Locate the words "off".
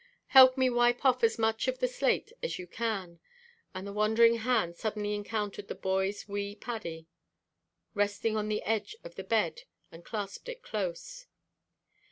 1.05-1.23